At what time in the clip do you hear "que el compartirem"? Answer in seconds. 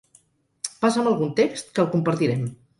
1.77-2.45